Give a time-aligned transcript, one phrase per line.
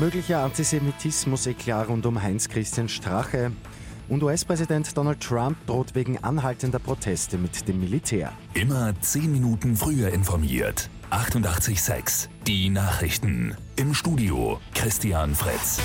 [0.00, 3.52] Möglicher Antisemitismus-Eklat rund um Heinz-Christian Strache.
[4.08, 8.32] Und US-Präsident Donald Trump droht wegen anhaltender Proteste mit dem Militär.
[8.54, 10.90] Immer 10 Minuten früher informiert.
[11.10, 13.56] 88.6 Die Nachrichten.
[13.76, 15.80] Im Studio Christian Fritz.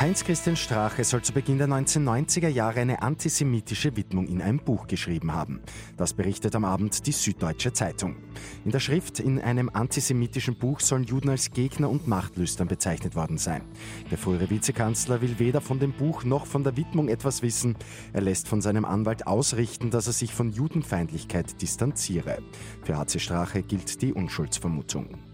[0.00, 5.32] Heinz-Christian Strache soll zu Beginn der 1990er Jahre eine antisemitische Widmung in einem Buch geschrieben
[5.32, 5.60] haben.
[5.96, 8.16] Das berichtet am Abend die Süddeutsche Zeitung.
[8.64, 13.38] In der Schrift in einem antisemitischen Buch sollen Juden als Gegner und Machtlüstern bezeichnet worden
[13.38, 13.62] sein.
[14.10, 17.76] Der frühere Vizekanzler will weder von dem Buch noch von der Widmung etwas wissen.
[18.12, 22.38] Er lässt von seinem Anwalt ausrichten, dass er sich von Judenfeindlichkeit distanziere.
[22.82, 25.33] Für HC Strache gilt die Unschuldsvermutung.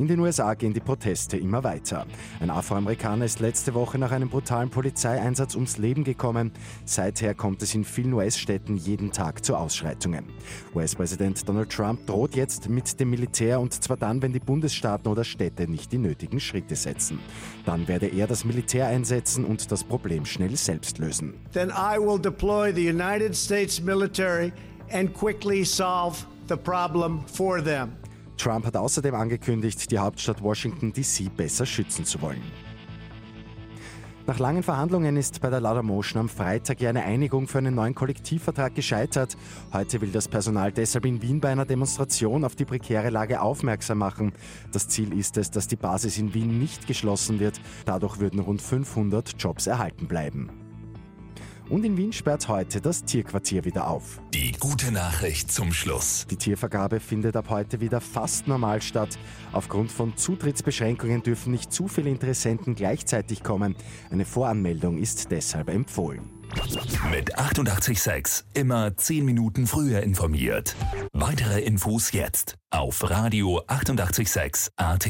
[0.00, 2.06] In den USA gehen die Proteste immer weiter.
[2.40, 6.52] Ein Afroamerikaner ist letzte Woche nach einem brutalen Polizeieinsatz ums Leben gekommen.
[6.86, 10.24] Seither kommt es in vielen US-Städten jeden Tag zu Ausschreitungen.
[10.74, 15.22] US-Präsident Donald Trump droht jetzt mit dem Militär und zwar dann, wenn die Bundesstaaten oder
[15.22, 17.18] Städte nicht die nötigen Schritte setzen.
[17.66, 21.34] Dann werde er das Militär einsetzen und das Problem schnell selbst lösen.
[21.52, 24.50] Then I will deploy the United States military
[24.90, 27.99] and quickly solve the problem for them.
[28.40, 32.42] Trump hat außerdem angekündigt, die Hauptstadt Washington DC besser schützen zu wollen.
[34.26, 37.74] Nach langen Verhandlungen ist bei der Lauder Motion am Freitag ja eine Einigung für einen
[37.74, 39.36] neuen Kollektivvertrag gescheitert.
[39.72, 43.98] Heute will das Personal deshalb in Wien bei einer Demonstration auf die prekäre Lage aufmerksam
[43.98, 44.32] machen.
[44.72, 47.60] Das Ziel ist es, dass die Basis in Wien nicht geschlossen wird.
[47.86, 50.59] Dadurch würden rund 500 Jobs erhalten bleiben.
[51.70, 54.20] Und in Wien sperrt heute das Tierquartier wieder auf.
[54.34, 56.26] Die gute Nachricht zum Schluss.
[56.28, 59.16] Die Tiervergabe findet ab heute wieder fast normal statt.
[59.52, 63.76] Aufgrund von Zutrittsbeschränkungen dürfen nicht zu viele Interessenten gleichzeitig kommen.
[64.10, 66.28] Eine Voranmeldung ist deshalb empfohlen.
[67.12, 70.74] Mit 886 immer 10 Minuten früher informiert.
[71.12, 75.08] Weitere Infos jetzt auf Radio 886 AT.